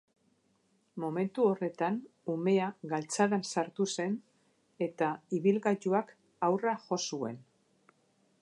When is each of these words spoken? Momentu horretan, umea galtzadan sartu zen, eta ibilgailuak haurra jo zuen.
Momentu 1.03 1.43
horretan, 1.49 1.99
umea 2.37 2.71
galtzadan 2.95 3.45
sartu 3.57 3.87
zen, 3.99 4.17
eta 4.89 5.11
ibilgailuak 5.41 6.15
haurra 6.49 6.75
jo 6.89 7.01
zuen. 7.11 7.43